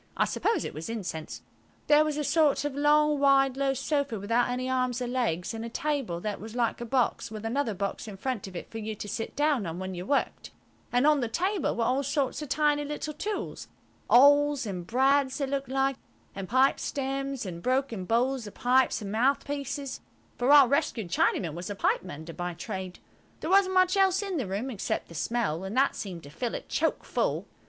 [0.17, 1.43] I suppose it was incense.
[1.85, 5.63] There was a sort of long, wide, low sofa, without any arms or legs, and
[5.63, 8.79] a table that was like a box, with another box in front of it for
[8.79, 10.49] you to sit down on when you worked,
[10.91, 15.69] and on the table were all sorts of tiny little tools–awls and brads they looked
[15.69, 20.01] like–and pipe stems and broken bowls of pipes and mouthpieces,
[20.35, 22.97] for our rescued Chinaman was a pipe mender by trade.
[23.39, 26.55] There wasn't much else in the room except the smell, and that seemed to fill
[26.55, 27.45] it choke full.